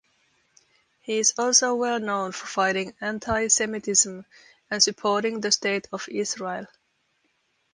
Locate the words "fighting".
2.47-2.95